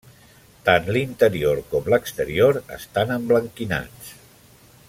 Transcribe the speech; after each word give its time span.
Tant 0.69 0.87
l'interior 0.95 1.61
com 1.73 1.91
l'exterior 1.95 2.61
estan 2.79 3.17
emblanquinats. 3.21 4.13